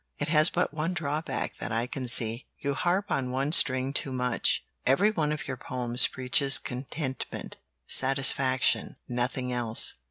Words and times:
It 0.17 0.29
has 0.29 0.49
but 0.49 0.73
one 0.73 0.95
drawback 0.95 1.57
that 1.59 1.71
I 1.71 1.85
can 1.85 2.07
see. 2.07 2.47
You 2.57 2.73
harp 2.73 3.11
on 3.11 3.29
one 3.29 3.51
string 3.51 3.93
too 3.93 4.11
much. 4.11 4.65
Every 4.83 5.11
one 5.11 5.31
of 5.31 5.47
your 5.47 5.57
poems 5.57 6.07
preaches 6.07 6.57
contentment, 6.57 7.57
satisfaction 7.85 8.95
nothing 9.07 9.53
else." 9.53 9.93